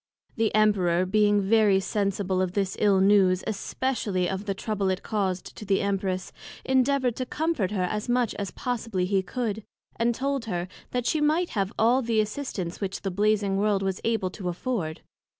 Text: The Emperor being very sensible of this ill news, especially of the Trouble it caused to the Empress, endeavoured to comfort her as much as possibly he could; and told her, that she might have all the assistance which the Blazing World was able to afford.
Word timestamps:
The 0.35 0.55
Emperor 0.55 1.05
being 1.05 1.39
very 1.43 1.79
sensible 1.79 2.41
of 2.41 2.53
this 2.53 2.75
ill 2.79 2.99
news, 3.01 3.43
especially 3.45 4.27
of 4.27 4.45
the 4.45 4.55
Trouble 4.55 4.89
it 4.89 5.03
caused 5.03 5.55
to 5.57 5.63
the 5.63 5.81
Empress, 5.81 6.31
endeavoured 6.65 7.15
to 7.17 7.25
comfort 7.27 7.69
her 7.69 7.83
as 7.83 8.09
much 8.09 8.33
as 8.39 8.49
possibly 8.49 9.05
he 9.05 9.21
could; 9.21 9.63
and 9.95 10.15
told 10.15 10.45
her, 10.45 10.67
that 10.89 11.05
she 11.05 11.21
might 11.21 11.49
have 11.51 11.71
all 11.77 12.01
the 12.01 12.19
assistance 12.19 12.81
which 12.81 13.03
the 13.03 13.11
Blazing 13.11 13.57
World 13.57 13.83
was 13.83 14.01
able 14.03 14.31
to 14.31 14.49
afford. 14.49 15.01